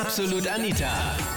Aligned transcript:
Absolut 0.00 0.48
Anita. 0.48 0.90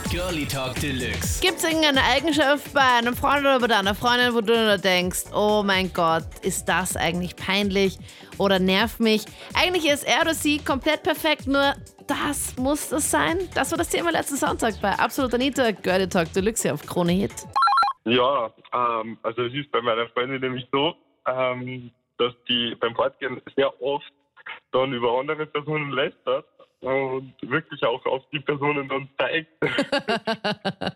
Girlie 0.10 0.48
Talk 0.48 0.74
Deluxe. 0.82 1.40
Gibt 1.42 1.58
es 1.58 1.64
irgendeine 1.64 2.02
Eigenschaft 2.02 2.74
bei 2.74 2.82
einem 2.98 3.14
Freund 3.16 3.42
oder 3.42 3.60
bei 3.60 3.68
deiner 3.68 3.94
Freundin, 3.94 4.34
wo 4.34 4.42
du 4.42 4.52
nur 4.52 4.80
denkst, 4.80 5.26
oh 5.32 5.62
mein 5.64 5.94
Gott, 5.94 6.24
ist 6.42 6.66
das 6.68 6.98
eigentlich 6.98 7.36
peinlich 7.36 8.00
oder 8.40 8.58
nervt 8.58 9.00
mich? 9.00 9.26
Eigentlich 9.54 9.88
ist 9.88 10.08
er 10.08 10.22
oder 10.22 10.34
sie 10.34 10.58
komplett 10.58 11.04
perfekt, 11.04 11.46
nur 11.46 11.76
das 12.08 12.58
muss 12.58 12.90
das 12.90 13.12
sein. 13.12 13.38
Das 13.54 13.70
war 13.70 13.78
das 13.78 13.90
Thema 13.90 14.10
letzten 14.12 14.38
Sonntag 14.38 14.82
bei 14.82 14.92
Absolut 14.94 15.36
Anita, 15.36 15.70
Girlie 15.70 16.10
Talk 16.10 16.34
Deluxe 16.34 16.64
hier 16.64 16.74
auf 16.74 16.84
Krone 16.84 17.12
Hit. 17.12 17.34
Ja, 18.06 18.52
ähm, 18.74 19.20
also 19.22 19.44
es 19.44 19.54
ist 19.54 19.72
bei 19.72 19.82
meiner 19.84 20.08
Freundin 20.10 20.42
nämlich 20.42 20.68
so, 20.72 20.96
ähm, 21.28 21.92
dass 22.18 22.34
die 22.50 22.76
beim 22.80 22.96
Fortgehen 22.96 23.40
sehr 23.56 23.72
oft 23.84 24.12
dann 24.72 24.94
über 24.94 25.20
andere 25.20 25.46
Personen 25.46 25.92
lästert 25.92 26.46
und 26.82 27.34
wirklich 27.42 27.84
auch 27.84 28.06
auf 28.06 28.24
die 28.32 28.40
Personen 28.40 28.88
dann 28.88 29.10
zeigt. 29.18 29.52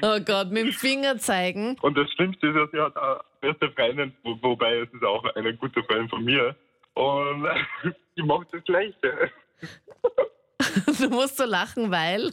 Oh 0.00 0.20
Gott, 0.24 0.52
mit 0.52 0.64
dem 0.64 0.72
Finger 0.72 1.18
zeigen. 1.18 1.76
und 1.82 1.98
das 1.98 2.08
Schlimmste 2.12 2.46
ist, 2.46 2.54
dass 2.54 2.70
sie 2.70 2.80
hat 2.80 2.96
eine 2.96 3.18
beste 3.40 3.68
Freundin, 3.72 4.14
wo, 4.22 4.38
wobei 4.42 4.76
es 4.76 4.92
ist 4.92 5.02
auch 5.02 5.24
eine 5.34 5.54
gute 5.56 5.82
Freundin 5.82 6.08
von 6.08 6.24
mir. 6.24 6.54
Und 6.94 7.48
die 8.16 8.22
macht 8.22 8.52
das 8.52 8.62
Gleiche. 8.64 8.94
Du 11.00 11.08
musst 11.08 11.36
so 11.36 11.44
lachen, 11.44 11.90
weil. 11.90 12.32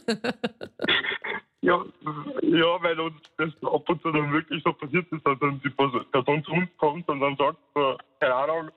Ja, 1.60 1.84
ja, 2.42 2.82
weil 2.82 3.00
uns 3.00 3.20
das 3.38 3.50
ab 3.62 3.88
und 3.88 4.02
zu 4.02 4.10
dann 4.10 4.32
wirklich 4.32 4.62
so 4.62 4.72
passiert 4.72 5.10
ist, 5.10 5.26
dass 5.26 5.38
dann 5.38 5.60
die 5.62 5.70
Person 5.70 6.44
zu 6.44 6.52
uns 6.52 6.68
kommt 6.76 7.08
und 7.08 7.20
dann 7.20 7.36
sagt 7.36 7.58
so, 7.74 7.96
keine 8.20 8.34
Ahnung, 8.34 8.70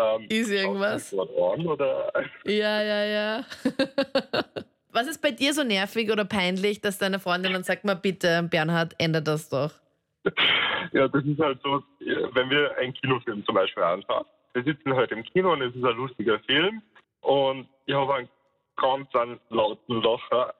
ähm, 0.00 0.26
Ist 0.28 0.50
irgendwas? 0.50 1.12
oder 1.12 2.12
Ja, 2.44 2.82
ja, 2.82 3.04
ja. 3.04 3.44
Was 4.92 5.06
ist 5.06 5.22
bei 5.22 5.30
dir 5.30 5.54
so 5.54 5.62
nervig 5.62 6.10
oder 6.10 6.24
peinlich, 6.24 6.80
dass 6.80 6.98
deine 6.98 7.20
Freundin 7.20 7.52
dann 7.52 7.62
sagt, 7.62 7.84
mal 7.84 7.94
bitte, 7.94 8.42
Bernhard, 8.50 8.94
ändert 8.98 9.28
das 9.28 9.48
doch. 9.48 9.72
Ja, 10.92 11.06
das 11.06 11.24
ist 11.24 11.38
halt 11.38 11.60
so, 11.62 11.82
wenn 12.00 12.50
wir 12.50 12.76
einen 12.76 12.92
Kinofilm 12.94 13.44
zum 13.44 13.54
Beispiel 13.54 13.82
anschauen. 13.82 14.26
Wir 14.52 14.64
sitzen 14.64 14.94
halt 14.94 15.12
im 15.12 15.22
Kino 15.22 15.52
und 15.52 15.62
es 15.62 15.74
ist 15.74 15.84
ein 15.84 15.96
lustiger 15.96 16.40
Film 16.40 16.82
und 17.20 17.68
ich 17.86 17.94
habe 17.94 18.14
einen 18.14 18.28
ganz 18.76 19.14
einen 19.14 19.38
lauten 19.50 20.02
Lacher. 20.02 20.54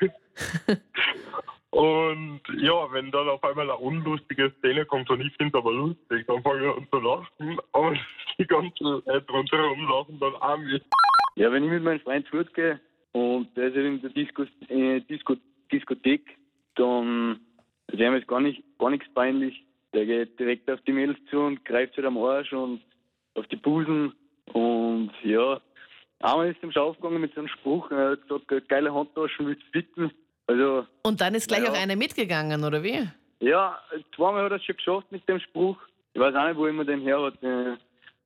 und 1.76 2.40
ja, 2.56 2.90
wenn 2.90 3.10
dann 3.10 3.28
auf 3.28 3.44
einmal 3.44 3.70
eine 3.70 3.76
unlustige 3.78 4.50
Szene 4.58 4.86
kommt 4.86 5.10
und 5.10 5.20
ich 5.20 5.36
finde 5.36 5.58
es 5.58 5.62
aber 5.62 5.72
lustig, 5.74 6.26
dann 6.26 6.42
fangen 6.42 6.62
wir 6.62 6.74
an 6.74 6.88
zu 6.90 6.98
lachen 7.00 7.58
und 7.72 7.98
die 8.38 8.46
ganzen 8.46 9.02
Leute 9.04 9.24
rundherum 9.30 9.86
lachen 9.86 10.18
dann 10.18 10.36
auch 10.36 10.56
mit. 10.56 10.82
Ja, 11.34 11.52
wenn 11.52 11.64
ich 11.64 11.70
mit 11.70 11.84
meinem 11.84 12.00
Freund 12.00 12.26
fortgehe 12.28 12.80
und 13.12 13.54
der 13.58 13.68
ist 13.68 13.76
in 13.76 14.00
der 14.00 14.08
Disco, 14.08 14.44
äh, 14.68 15.00
Disco, 15.02 15.36
Diskothek, 15.70 16.38
dann 16.76 17.40
ist 17.88 18.00
ihm 18.00 18.14
jetzt 18.14 18.28
gar, 18.28 18.40
nicht, 18.40 18.62
gar 18.78 18.88
nichts 18.88 19.12
peinlich. 19.12 19.62
Der 19.92 20.06
geht 20.06 20.40
direkt 20.40 20.70
auf 20.70 20.80
die 20.86 20.92
Mädels 20.92 21.18
zu 21.28 21.40
und 21.40 21.62
greift 21.66 21.94
halt 21.98 22.06
am 22.06 22.16
Arsch 22.16 22.54
und 22.54 22.80
auf 23.34 23.46
die 23.48 23.56
Busen. 23.56 24.14
Und 24.54 25.10
ja, 25.22 25.60
einmal 26.20 26.50
ist 26.50 26.62
ihm 26.62 26.72
schon 26.72 26.84
aufgegangen 26.84 27.20
mit 27.20 27.34
so 27.34 27.40
einem 27.40 27.48
Spruch, 27.48 27.90
er 27.90 28.12
hat 28.12 28.22
gesagt, 28.26 28.70
geile 28.70 28.94
Handtaschen, 28.94 29.46
willst 29.46 29.62
du 29.66 29.72
ficken? 29.72 30.10
Und 31.06 31.20
dann 31.20 31.34
ist 31.34 31.48
gleich 31.48 31.62
Ja. 31.62 31.70
auch 31.70 31.76
eine 31.76 31.96
mitgegangen, 31.96 32.64
oder 32.64 32.82
wie? 32.82 33.08
ja, 33.40 33.78
zweimal 34.14 34.44
hat 34.44 34.52
er 34.52 34.56
es 34.56 34.64
schon 34.64 34.76
geschafft 34.76 35.12
mit 35.12 35.28
dem 35.28 35.38
Spruch. 35.40 35.76
Ich 36.14 36.20
weiß 36.20 36.34
auch 36.34 36.46
nicht, 36.48 36.56
wo 36.56 36.66
immer 36.66 36.84
den 36.84 37.00
her 37.02 37.20
hat. 37.22 37.42
Äh, 37.42 37.76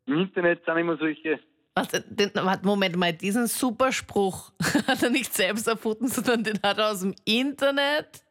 Im 0.06 0.20
Internet 0.20 0.64
sind 0.64 0.76
immer 0.78 0.96
solche 0.96 1.40
Was, 1.74 1.92
äh, 1.92 2.02
den, 2.06 2.30
warte, 2.34 2.64
Moment 2.64 2.96
mal, 2.96 3.12
diesen 3.12 3.46
super 3.48 3.90
Spruch 3.92 4.52
hat 4.86 5.02
er 5.02 5.10
nicht 5.10 5.34
selbst 5.34 5.66
erfunden, 5.68 6.08
sondern 6.08 6.44
den 6.44 6.60
hat 6.62 6.78
er 6.78 6.90
aus 6.92 7.00
dem 7.00 7.14
Internet. 7.24 8.22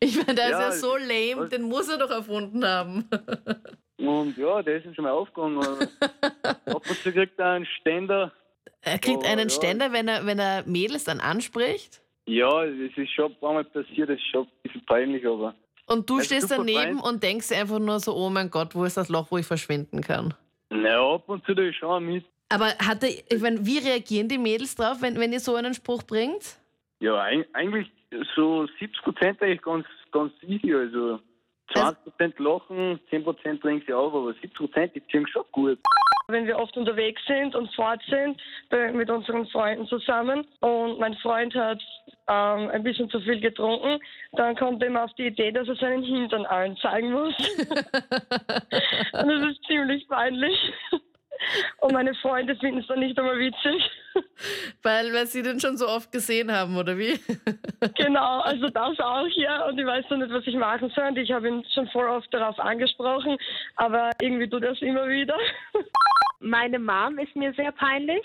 Ich 0.00 0.16
meine, 0.16 0.34
der 0.34 0.50
Ja, 0.50 0.68
ist 0.68 0.82
ja 0.82 0.88
so 0.88 0.96
lame, 0.96 1.36
was- 1.42 1.48
den 1.50 1.62
muss 1.62 1.88
er 1.88 1.98
doch 1.98 2.10
erfunden 2.10 2.64
haben. 2.64 3.08
Und 3.98 4.36
ja, 4.36 4.62
der 4.62 4.78
ist 4.78 4.84
ihm 4.86 4.94
schon 4.94 5.04
mal 5.04 5.12
aufgegangen. 5.12 5.58
Ab 6.42 6.82
und 6.88 6.96
zu 7.02 7.12
kriegt 7.12 7.38
er 7.38 7.50
einen 7.52 7.66
Ständer. 7.80 8.32
Er 8.80 8.98
kriegt 8.98 9.18
Oh, 9.24 9.26
einen 9.28 9.48
ja. 9.48 9.54
Ständer, 9.54 9.92
wenn 9.92 10.08
er, 10.08 10.26
wenn 10.26 10.38
er 10.40 10.64
Mädels 10.66 11.04
dann 11.04 11.20
anspricht. 11.20 12.00
Ja, 12.26 12.64
es 12.64 12.96
ist 12.96 13.10
schon 13.12 13.32
ein 13.32 13.38
paar 13.40 13.54
Mal 13.54 13.64
passiert, 13.64 14.08
das 14.08 14.16
ist 14.16 14.26
schon 14.30 14.42
ein 14.44 14.48
bisschen 14.62 14.84
peinlich, 14.86 15.26
aber 15.26 15.54
Und 15.86 16.08
du 16.08 16.14
Also 16.16 16.26
stehst 16.26 16.50
daneben 16.50 16.98
fein. 16.98 17.12
und 17.12 17.22
denkst 17.22 17.50
einfach 17.52 17.78
nur 17.78 17.98
so, 18.00 18.14
oh 18.14 18.30
mein 18.30 18.50
Gott, 18.50 18.74
wo 18.74 18.84
ist 18.84 18.96
das 18.96 19.08
Loch, 19.08 19.26
wo 19.30 19.38
ich 19.38 19.46
verschwinden 19.46 20.00
kann? 20.00 20.34
naja, 20.70 21.00
ab 21.14 21.28
und 21.28 21.44
zu 21.44 21.52
ich 21.52 21.76
schon 21.76 22.06
mit. 22.06 22.24
Aber 22.48 22.66
hat 22.66 23.02
er, 23.02 23.08
ich 23.10 23.40
meine, 23.42 23.64
wie 23.66 23.78
reagieren 23.78 24.28
die 24.28 24.38
Mädels 24.38 24.74
drauf, 24.74 24.98
wenn, 25.00 25.18
wenn 25.18 25.32
ihr 25.32 25.40
so 25.40 25.54
einen 25.54 25.74
Spruch 25.74 26.02
bringt? 26.04 26.56
Ja, 27.00 27.14
eig- 27.22 27.46
eigentlich 27.54 27.90
so 28.36 28.66
70 28.78 29.02
Prozent 29.02 29.42
eigentlich 29.42 29.62
ganz, 29.62 29.84
ganz 30.12 30.32
easy. 30.42 30.72
Also 30.74 31.18
20 31.74 32.04
Prozent 32.04 32.38
lachen, 32.38 33.00
10 33.10 33.24
Prozent 33.24 33.60
bringen 33.60 33.82
sie 33.86 33.92
auf, 33.92 34.14
aber 34.14 34.32
70 34.34 34.54
Prozent, 34.54 34.94
die 34.94 35.02
ziehen 35.08 35.26
schon 35.28 35.44
gut. 35.52 35.78
wenn 36.28 36.46
wir 36.46 36.56
oft 36.58 36.74
unterwegs 36.76 37.20
sind 37.26 37.54
und 37.54 37.74
fort 37.74 38.00
sind 38.08 38.40
mit 38.94 39.10
unseren 39.10 39.46
Freunden 39.48 39.86
zusammen 39.88 40.46
und 40.60 40.98
mein 41.00 41.14
Freund 41.16 41.54
hat 41.54 41.82
ähm, 42.28 42.68
ein 42.70 42.82
bisschen 42.82 43.10
zu 43.10 43.20
viel 43.20 43.40
getrunken, 43.40 43.98
dann 44.32 44.56
kommt 44.56 44.82
er 44.82 44.88
immer 44.88 45.04
auf 45.04 45.14
die 45.14 45.26
Idee, 45.26 45.52
dass 45.52 45.68
er 45.68 45.76
seinen 45.76 46.02
Hintern 46.02 46.46
allen 46.46 46.76
zeigen 46.78 47.12
muss. 47.12 47.34
und 47.68 49.28
das 49.28 49.50
ist 49.50 49.64
ziemlich 49.66 50.06
peinlich. 50.08 50.56
Und 51.80 51.92
meine 51.92 52.14
Freunde 52.14 52.56
finden 52.56 52.80
es 52.80 52.86
dann 52.86 53.00
nicht 53.00 53.18
einmal 53.18 53.38
witzig. 53.38 53.90
Weil, 54.82 55.12
weil 55.12 55.26
sie 55.26 55.42
den 55.42 55.60
schon 55.60 55.76
so 55.76 55.88
oft 55.88 56.12
gesehen 56.12 56.52
haben, 56.52 56.76
oder 56.76 56.96
wie? 56.98 57.18
Genau, 57.96 58.40
also 58.42 58.68
das 58.68 58.98
auch, 59.00 59.26
ja. 59.34 59.66
Und 59.66 59.76
ich 59.76 59.84
weiß 59.84 60.04
noch 60.10 60.18
nicht, 60.18 60.32
was 60.32 60.46
ich 60.46 60.54
machen 60.54 60.88
soll. 60.94 61.06
Und 61.08 61.18
ich 61.18 61.32
habe 61.32 61.48
ihn 61.48 61.64
schon 61.74 61.88
voll 61.88 62.08
oft 62.08 62.32
darauf 62.32 62.56
angesprochen, 62.60 63.36
aber 63.74 64.10
irgendwie 64.20 64.48
tut 64.48 64.62
er 64.62 64.70
es 64.70 64.82
immer 64.82 65.08
wieder. 65.08 65.36
Meine 66.38 66.78
Mom 66.78 67.18
ist 67.18 67.34
mir 67.34 67.52
sehr 67.54 67.72
peinlich. 67.72 68.22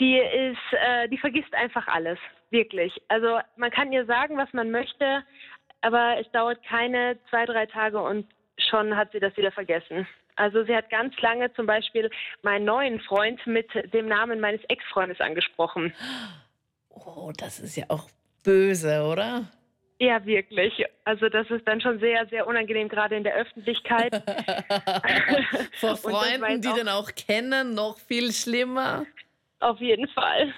Die 0.00 0.16
ist, 0.16 0.72
äh, 0.72 1.08
die 1.08 1.18
vergisst 1.18 1.52
einfach 1.54 1.86
alles, 1.88 2.18
wirklich. 2.50 3.00
Also 3.08 3.38
man 3.56 3.70
kann 3.70 3.92
ihr 3.92 4.04
sagen, 4.06 4.36
was 4.36 4.52
man 4.52 4.70
möchte, 4.70 5.22
aber 5.80 6.18
es 6.20 6.30
dauert 6.32 6.62
keine 6.64 7.18
zwei, 7.30 7.46
drei 7.46 7.66
Tage 7.66 8.00
und 8.00 8.26
schon 8.58 8.96
hat 8.96 9.12
sie 9.12 9.20
das 9.20 9.36
wieder 9.36 9.52
vergessen. 9.52 10.06
Also 10.36 10.64
sie 10.64 10.74
hat 10.74 10.90
ganz 10.90 11.14
lange 11.20 11.52
zum 11.54 11.66
Beispiel 11.66 12.10
meinen 12.42 12.64
neuen 12.64 13.00
Freund 13.00 13.46
mit 13.46 13.68
dem 13.92 14.06
Namen 14.06 14.40
meines 14.40 14.62
Ex-Freundes 14.68 15.20
angesprochen. 15.20 15.92
Oh, 16.88 17.32
das 17.36 17.60
ist 17.60 17.76
ja 17.76 17.84
auch 17.88 18.08
böse, 18.42 19.02
oder? 19.02 19.44
Ja, 19.98 20.24
wirklich. 20.24 20.82
Also 21.04 21.28
das 21.28 21.50
ist 21.50 21.68
dann 21.68 21.82
schon 21.82 22.00
sehr, 22.00 22.26
sehr 22.28 22.46
unangenehm, 22.46 22.88
gerade 22.88 23.16
in 23.16 23.24
der 23.24 23.34
Öffentlichkeit. 23.34 24.14
Vor 25.74 25.96
Freunden, 25.98 26.62
die 26.62 26.72
den 26.72 26.88
auch 26.88 27.10
kennen, 27.14 27.74
noch 27.74 27.98
viel 27.98 28.32
schlimmer. 28.32 29.04
Auf 29.58 29.78
jeden 29.78 30.08
Fall. 30.08 30.54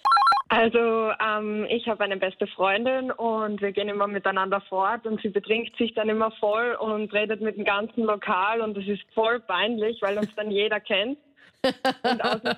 Also 0.53 1.13
ähm, 1.19 1.67
ich 1.71 1.89
habe 1.89 2.05
eine 2.05 2.19
beste 2.19 2.47
Freundin 2.47 3.11
und 3.11 3.63
wir 3.63 3.73
gehen 3.73 3.89
immer 3.89 4.07
miteinander 4.07 4.61
fort 4.61 5.07
und 5.07 5.19
sie 5.23 5.31
betrinkt 5.31 5.75
sich 5.79 5.95
dann 5.95 6.11
immer 6.11 6.31
voll 6.33 6.77
und 6.79 7.11
redet 7.15 7.41
mit 7.41 7.57
dem 7.57 7.65
ganzen 7.65 8.05
Lokal 8.05 8.61
und 8.61 8.77
das 8.77 8.85
ist 8.87 9.01
voll 9.15 9.41
peinlich, 9.41 10.03
weil 10.03 10.19
uns 10.19 10.29
dann 10.37 10.51
jeder 10.51 10.79
kennt. 10.79 11.17
Und 12.03 12.25
außer, 12.25 12.57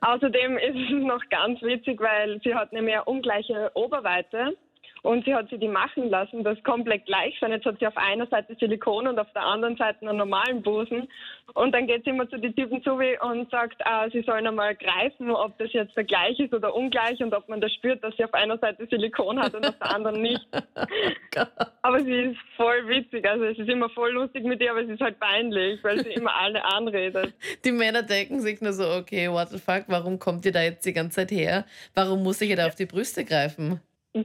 außerdem 0.00 0.58
ist 0.58 0.76
es 0.76 0.90
noch 0.90 1.22
ganz 1.30 1.62
witzig, 1.62 2.00
weil 2.00 2.40
sie 2.42 2.52
hat 2.52 2.72
nämlich 2.72 2.96
eine 2.96 3.04
ungleiche 3.04 3.70
Oberweite 3.74 4.56
und 5.02 5.24
sie 5.24 5.34
hat 5.34 5.48
sie 5.50 5.58
die 5.58 5.68
machen 5.68 6.10
lassen, 6.10 6.44
das 6.44 6.62
komplett 6.62 7.06
gleich 7.06 7.34
sein. 7.40 7.52
Jetzt 7.52 7.64
hat 7.64 7.78
sie 7.78 7.86
auf 7.86 7.96
einer 7.96 8.26
Seite 8.26 8.56
Silikon 8.58 9.06
und 9.06 9.18
auf 9.18 9.32
der 9.32 9.42
anderen 9.42 9.76
Seite 9.76 10.06
einen 10.06 10.18
normalen 10.18 10.62
Busen. 10.62 11.08
Und 11.54 11.72
dann 11.72 11.86
geht 11.86 12.04
sie 12.04 12.10
immer 12.10 12.28
zu 12.28 12.38
den 12.38 12.54
Typen 12.54 12.82
zu 12.82 12.92
und 12.92 13.50
sagt, 13.50 13.80
äh, 13.80 14.10
sie 14.10 14.22
sollen 14.22 14.46
einmal 14.46 14.74
greifen, 14.74 15.30
ob 15.30 15.56
das 15.58 15.72
jetzt 15.72 15.96
der 15.96 16.04
gleich 16.04 16.38
ist 16.38 16.52
oder 16.52 16.74
ungleich 16.74 17.20
und 17.22 17.32
ob 17.34 17.48
man 17.48 17.60
das 17.60 17.72
spürt, 17.72 18.04
dass 18.04 18.14
sie 18.16 18.24
auf 18.24 18.34
einer 18.34 18.58
Seite 18.58 18.86
Silikon 18.90 19.40
hat 19.40 19.54
und 19.54 19.66
auf 19.66 19.78
der 19.78 19.94
anderen 19.94 20.20
nicht. 20.20 20.46
Aber 21.82 22.00
sie 22.00 22.12
ist 22.12 22.38
voll 22.56 22.86
witzig, 22.88 23.26
also 23.28 23.44
es 23.44 23.58
ist 23.58 23.68
immer 23.68 23.88
voll 23.90 24.12
lustig 24.12 24.44
mit 24.44 24.60
ihr, 24.60 24.70
aber 24.70 24.82
es 24.82 24.90
ist 24.90 25.00
halt 25.00 25.18
peinlich, 25.18 25.82
weil 25.82 26.02
sie 26.04 26.10
immer 26.10 26.34
alle 26.34 26.62
anredet. 26.64 27.32
Die 27.64 27.72
Männer 27.72 28.02
denken 28.02 28.40
sich 28.40 28.60
nur 28.60 28.72
so, 28.72 28.84
okay, 28.84 29.30
what 29.30 29.48
the 29.48 29.58
fuck, 29.58 29.84
warum 29.88 30.18
kommt 30.18 30.44
ihr 30.44 30.52
da 30.52 30.62
jetzt 30.62 30.84
die 30.84 30.92
ganze 30.92 31.16
Zeit 31.16 31.30
her? 31.30 31.64
Warum 31.94 32.22
muss 32.22 32.40
ich 32.40 32.50
ihr 32.50 32.56
da 32.56 32.66
auf 32.66 32.74
die 32.74 32.86
Brüste 32.86 33.24
greifen? 33.24 33.80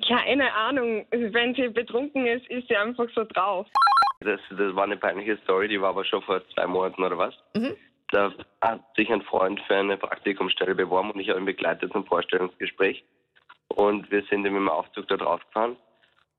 Keine 0.08 0.52
Ahnung, 0.54 1.06
wenn 1.12 1.54
sie 1.54 1.68
betrunken 1.70 2.26
ist, 2.26 2.48
ist 2.48 2.68
sie 2.68 2.76
einfach 2.76 3.08
so 3.14 3.24
drauf. 3.24 3.68
Das, 4.22 4.40
das 4.50 4.76
war 4.76 4.86
eine 4.86 4.98
peinliche 4.98 5.38
Story, 5.44 5.68
die 5.68 5.80
war 5.80 5.90
aber 5.90 6.04
schon 6.06 6.24
vor 6.24 6.42
zwei 6.50 6.66
Monaten 6.66 7.04
oder 7.04 7.18
was. 7.18 7.36
Mhm. 7.56 7.76
Da 8.10 8.32
hat 8.62 8.82
sich 8.96 9.12
ein 9.12 9.22
Freund 9.22 9.60
für 9.68 9.76
eine 9.76 9.98
Praktikumsstelle 9.98 10.74
beworben 10.74 11.12
und 11.12 11.20
ich 11.20 11.30
habe 11.30 11.40
ihn 11.40 11.46
begleitet 11.46 11.92
zum 11.92 12.06
Vorstellungsgespräch. 12.06 13.04
Und 13.68 14.10
wir 14.10 14.24
sind 14.30 14.46
eben 14.46 14.58
im 14.58 14.70
Aufzug 14.70 15.08
da 15.08 15.18
drauf 15.18 15.46
gefahren. 15.48 15.76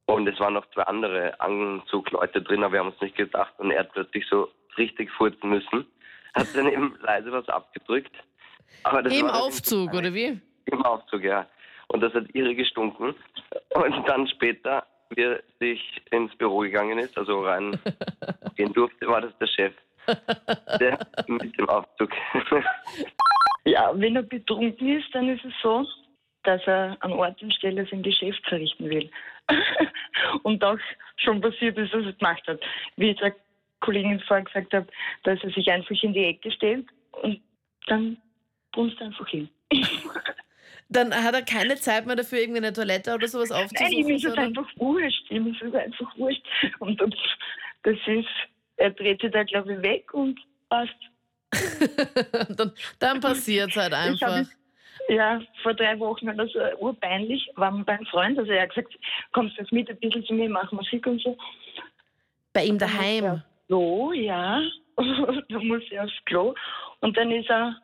Und 0.07 0.29
es 0.29 0.39
waren 0.39 0.55
noch 0.55 0.69
zwei 0.71 0.83
andere 0.85 1.39
Anzugleute 1.41 2.41
drin, 2.41 2.63
aber 2.63 2.75
wir 2.75 2.81
haben 2.81 2.93
uns 2.93 3.01
nicht 3.01 3.17
gedacht. 3.17 3.53
Und 3.59 3.73
er 3.73 3.81
hat 3.81 3.93
plötzlich 3.93 4.25
so 4.29 4.49
richtig 4.79 5.11
furzen 5.11 5.51
müssen. 5.51 5.87
Hat 6.35 6.47
dann 6.55 6.69
eben 6.69 6.97
leise 7.03 7.33
was 7.33 7.49
abgedrückt. 7.49 8.15
Aber 8.85 9.03
das 9.03 9.13
Im 9.13 9.27
Aufzug, 9.27 9.93
oder 9.95 10.15
wie? 10.15 10.41
Im 10.67 10.83
Aufzug, 10.83 11.25
ja. 11.25 11.47
Und 11.89 12.01
das 12.03 12.13
hat 12.15 12.35
irre 12.35 12.55
gestunken. 12.55 13.15
Und 13.75 14.09
dann 14.09 14.27
später, 14.29 14.87
wie 15.11 15.23
er 15.23 15.43
sich 15.61 16.03
ins 16.11 16.35
Büro 16.37 16.61
gegangen 16.61 16.99
ist, 16.99 17.17
also 17.17 17.45
rein 17.45 17.79
gehen 18.57 18.73
durfte, 18.73 19.07
war 19.07 19.21
das 19.21 19.37
der 19.39 19.47
Chef. 19.47 19.75
Der 20.79 20.99
mit 21.27 21.59
dem 21.59 21.69
Aufzug. 21.69 22.11
Ja, 23.67 23.91
wenn 23.97 24.15
er 24.15 24.23
betrunken 24.23 24.97
ist, 24.97 25.13
dann 25.13 25.29
ist 25.29 25.45
es 25.45 25.53
so, 25.61 25.85
dass 26.45 26.65
er 26.67 26.97
an 27.01 27.13
Ort 27.13 27.43
und 27.43 27.53
Stelle 27.53 27.85
sein 27.91 28.05
Geschäft 28.05 28.47
verrichten 28.47 28.89
will. 28.89 29.11
und 30.45 30.63
auch 30.63 30.79
schon 31.17 31.41
passiert 31.41 31.77
ist, 31.77 31.93
dass 31.93 32.05
er 32.05 32.11
es 32.11 32.19
gemacht 32.19 32.47
hat. 32.47 32.61
Wie 32.95 33.11
ich 33.11 33.19
der 33.19 33.35
Kollegin 33.81 34.21
vorher 34.21 34.45
gesagt 34.45 34.73
habe, 34.73 34.87
dass 35.25 35.43
er 35.43 35.51
sich 35.51 35.69
einfach 35.69 36.01
in 36.01 36.13
die 36.13 36.27
Ecke 36.27 36.53
stellt 36.53 36.87
und 37.23 37.41
dann 37.89 38.17
brunst 38.71 39.01
er 39.01 39.07
einfach 39.09 39.29
hin. 39.29 39.49
Dann 40.89 41.13
hat 41.13 41.35
er 41.35 41.43
keine 41.43 41.75
Zeit 41.77 42.07
mehr 42.07 42.15
dafür, 42.17 42.39
irgendwie 42.39 42.59
eine 42.59 42.73
Toilette 42.73 43.15
oder 43.15 43.27
sowas 43.27 43.51
Nein, 43.51 43.65
aufzusuchen. 43.65 43.93
ihm 43.93 44.09
ist 44.09 44.25
es 44.25 44.35
sondern- 44.35 44.47
einfach 44.57 44.69
wurscht. 44.77 45.31
Ihm 45.31 45.47
ist 45.49 45.63
es 45.63 45.75
einfach 45.75 46.17
wurscht. 46.19 46.43
Und 46.79 47.01
das, 47.01 47.11
das 47.83 47.97
ist, 48.07 48.29
er 48.77 48.91
dreht 48.91 49.21
sich 49.21 49.33
da, 49.33 49.43
glaube 49.43 49.75
ich, 49.75 49.83
weg 49.83 50.15
und 50.15 50.39
passt. 50.69 50.95
dann 52.57 52.73
dann 52.99 53.21
passiert 53.21 53.71
es 53.71 53.77
halt 53.77 53.93
Ich 53.93 54.23
einfach. 54.23 54.51
ja 55.09 55.41
vor 55.63 55.75
drei 55.75 55.99
Wochen 55.99 56.29
oder 56.29 56.47
so 56.49 56.59
urpeinlich, 56.81 57.49
waren 57.57 57.79
wir 57.79 57.85
beim 57.85 58.05
Freund, 58.07 58.39
also 58.39 58.51
er 58.51 58.63
hat 58.63 58.75
gesagt, 58.75 58.95
kommst 59.33 59.57
du 59.57 59.63
jetzt 59.63 59.73
mit 59.73 59.89
ein 59.89 59.99
bisschen 60.01 60.25
zu 60.27 60.35
mir, 60.35 60.49
mach 60.49 60.71
Musik 60.73 61.07
und 61.07 61.21
so. 61.23 61.37
Bei 62.53 62.65
ihm 62.65 62.79
daheim. 62.79 63.43
So, 63.69 64.13
ja. 64.13 64.61
da 64.97 65.59
muss 65.61 65.83
er 65.91 66.05
aufs 66.05 66.25
Klo. 66.25 66.55
Und 67.01 67.17
dann 67.17 67.31
ist 67.31 67.49
er 67.51 67.77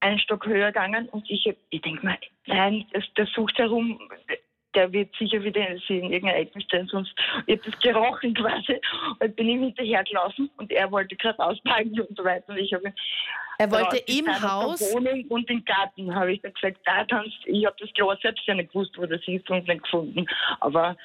einen 0.00 0.18
Stock 0.18 0.46
höher 0.46 0.68
gegangen 0.68 1.08
und 1.08 1.28
ich, 1.28 1.46
ich 1.70 1.82
denke 1.82 2.04
mal, 2.04 2.18
nein, 2.46 2.86
das, 2.92 3.04
der 3.16 3.26
sucht 3.26 3.58
herum, 3.58 3.98
der 4.74 4.92
wird 4.92 5.14
sicher 5.16 5.42
wieder 5.42 5.66
sich 5.78 5.90
in 5.90 6.12
irgendeine 6.12 6.34
Ecke 6.34 6.60
stellen, 6.60 6.86
sonst 6.86 7.12
hab 7.18 7.62
das 7.62 7.80
gerochen 7.80 8.34
quasi. 8.34 8.80
Und 9.18 9.36
bin 9.36 9.48
ihm 9.48 9.62
hinterhergelaufen 9.62 10.50
und 10.56 10.70
er 10.70 10.90
wollte 10.92 11.16
gerade 11.16 11.38
auspacken 11.38 12.00
und 12.00 12.16
so 12.16 12.24
weiter. 12.24 12.50
Und 12.50 12.58
ich 12.58 12.72
habe 12.72 12.92
Er 13.58 13.70
wollte 13.70 13.96
im 14.06 14.26
in 14.26 14.42
Haus. 14.42 14.80
Wohnung 14.92 15.24
und 15.28 15.50
im 15.50 15.64
Garten 15.64 16.14
habe 16.14 16.32
ich 16.32 16.42
dann 16.42 16.52
gesagt, 16.52 16.78
da 16.84 17.04
kannst 17.04 17.38
ich 17.46 17.66
habe 17.66 17.76
das 17.80 17.92
Klo 17.94 18.14
selbst 18.22 18.46
ja 18.46 18.54
nicht 18.54 18.72
gewusst, 18.72 18.96
wo 18.96 19.06
das 19.06 19.20
ist 19.26 19.50
und 19.50 19.66
nicht 19.66 19.82
gefunden. 19.82 20.26
Aber 20.60 20.96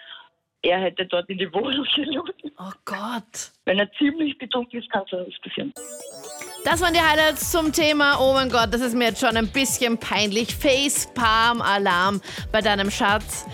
er 0.64 0.80
hätte 0.80 1.06
dort 1.06 1.30
in 1.30 1.38
die 1.38 1.54
Wohnung 1.54 1.86
gelogen. 1.96 2.34
Oh 2.58 2.72
Gott. 2.86 3.52
Wenn 3.66 3.80
er 3.80 3.92
ziemlich 3.98 4.38
betrunken 4.38 4.80
ist, 4.80 4.90
kann 4.90 5.04
was 5.12 5.40
passieren. 5.42 5.74
Das 6.64 6.82
waren 6.82 6.94
die 6.94 7.02
Highlights 7.02 7.52
zum 7.52 7.74
Thema. 7.74 8.18
Oh 8.20 8.34
mein 8.34 8.50
Gott, 8.50 8.74
das 8.74 8.82
ist 8.82 8.96
mir 8.96 9.10
jetzt 9.10 9.20
schon 9.20 9.36
ein 9.36 9.50
bisschen 9.50 9.98
peinlich. 9.98 10.56
Facepalm-Alarm 10.56 12.22
bei 12.54 12.62
deinem 12.62 12.90
Schatz, 12.90 13.46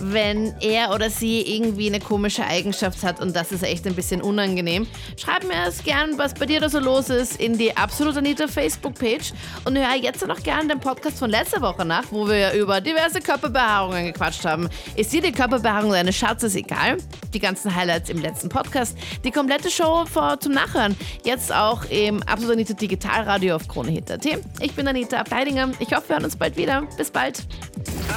wenn 0.00 0.54
er 0.60 0.94
oder 0.94 1.10
sie 1.10 1.42
irgendwie 1.42 1.86
eine 1.88 2.00
komische 2.00 2.44
Eigenschaft 2.44 3.02
hat 3.02 3.20
und 3.20 3.34
das 3.34 3.52
ist 3.52 3.62
echt 3.62 3.86
ein 3.86 3.94
bisschen 3.94 4.22
unangenehm. 4.22 4.86
Schreib 5.16 5.44
mir 5.44 5.66
es 5.66 5.82
gern, 5.84 6.18
was 6.18 6.34
bei 6.34 6.46
dir 6.46 6.60
da 6.60 6.68
so 6.68 6.78
los 6.78 7.10
ist, 7.10 7.40
in 7.40 7.58
die 7.58 7.76
Absolut 7.76 8.16
Anita 8.16 8.46
Facebook-Page 8.48 9.32
und 9.64 9.76
hör 9.76 9.94
jetzt 9.94 10.26
noch 10.26 10.42
gern 10.42 10.68
den 10.68 10.80
Podcast 10.80 11.18
von 11.18 11.30
letzter 11.30 11.60
Woche 11.60 11.84
nach, 11.84 12.04
wo 12.10 12.28
wir 12.28 12.52
über 12.52 12.80
diverse 12.80 13.20
Körperbehaarungen 13.20 14.06
gequatscht 14.06 14.44
haben. 14.44 14.68
Ist 14.96 15.12
dir 15.12 15.22
die 15.22 15.32
Körperbehaarung 15.32 15.92
deines 15.92 16.16
Schatzes 16.16 16.54
egal? 16.54 16.98
Die 17.32 17.40
ganzen 17.40 17.74
Highlights 17.74 18.10
im 18.10 18.20
letzten 18.20 18.48
Podcast. 18.48 18.96
Die 19.24 19.30
komplette 19.30 19.70
Show 19.70 20.04
vor, 20.06 20.38
zum 20.40 20.52
Nachhören. 20.52 20.96
Jetzt 21.24 21.52
auch 21.54 21.84
im 21.90 22.22
Absolut 22.22 22.54
Anita 22.54 22.74
Digitalradio 22.74 23.56
auf 23.56 23.68
KroneHit.at. 23.68 24.26
Ich 24.60 24.74
bin 24.74 24.88
Anita 24.88 25.18
Ableidinger. 25.18 25.70
Ich 25.78 25.92
hoffe, 25.92 26.08
wir 26.08 26.16
hören 26.16 26.24
uns 26.24 26.36
bald 26.36 26.56
wieder. 26.56 26.82
Bis 26.96 27.10
bald. 27.10 27.42